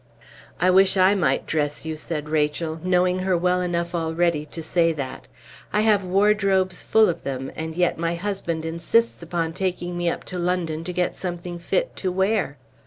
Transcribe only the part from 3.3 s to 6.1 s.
well enough already to say that. "I have